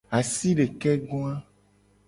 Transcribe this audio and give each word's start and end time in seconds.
Asidekegoa. 0.17 1.33